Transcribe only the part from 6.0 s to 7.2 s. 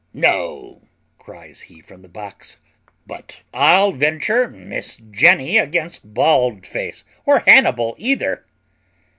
Baldface,